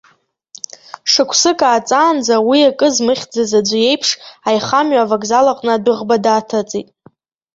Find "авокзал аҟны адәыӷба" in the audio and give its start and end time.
5.03-6.15